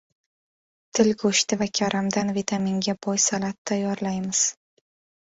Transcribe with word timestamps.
Til 0.99 1.09
go‘shti 1.25 1.59
va 1.61 1.69
karamdan 1.81 2.33
vitaminga 2.41 2.99
boy 3.07 3.23
salat 3.29 3.63
tayyorlaymiz 3.73 4.47